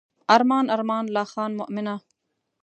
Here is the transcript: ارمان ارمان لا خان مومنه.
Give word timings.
ارمان 0.35 0.65
ارمان 0.75 1.03
لا 1.15 1.23
خان 1.31 1.51
مومنه. 1.59 1.95